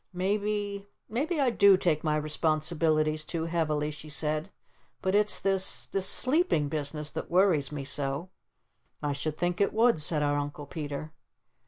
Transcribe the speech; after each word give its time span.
"Maybe 0.13 0.87
Maybe 1.07 1.39
I 1.39 1.51
DO 1.51 1.77
take 1.77 2.03
my 2.03 2.15
responsibilities 2.15 3.23
too 3.23 3.45
heavily," 3.45 3.91
she 3.91 4.09
said. 4.09 4.49
"But 4.99 5.13
it's 5.13 5.39
this 5.39 5.85
this 5.91 6.07
sleeping 6.07 6.69
business 6.69 7.11
that 7.11 7.29
worries 7.29 7.71
me 7.71 7.83
so." 7.83 8.31
"I 9.03 9.13
should 9.13 9.37
think 9.37 9.61
it 9.61 9.73
would," 9.75 10.01
said 10.01 10.23
our 10.23 10.39
Uncle 10.39 10.65
Peter. 10.65 11.13